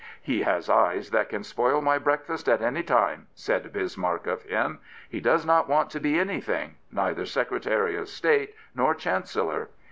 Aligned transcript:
"He 0.23 0.41
has 0.41 0.67
eyes 0.67 1.11
that 1.11 1.29
can 1.29 1.43
spoil 1.43 1.79
my 1.79 1.99
breakfast 1.99 2.49
at 2.49 2.59
any 2.63 2.81
time," 2.81 3.27
said 3.35 3.71
Bismarck 3.71 4.25
of 4.25 4.41
him." 4.41 4.79
He 5.11 5.19
does 5.19 5.45
not 5.45 5.69
want 5.69 5.91
to 5.91 5.99
b^ 5.99 6.15
anything— 6.19 6.77
neither 6.91 7.27
Secretary 7.27 7.95
of 7.95 8.09
State 8.09 8.55
nor 8.73 8.95
Chancellor. 8.95 9.69